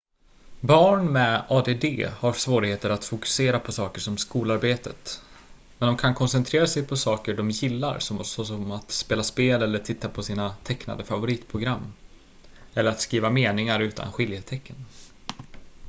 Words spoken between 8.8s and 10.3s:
spela spel eller titta på